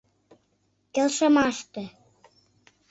[0.93, 1.83] Келшымаште!